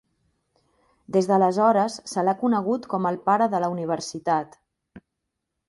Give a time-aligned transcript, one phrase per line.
[1.17, 4.61] Des d'aleshores se l'ha conegut com El Pare de la Universitat.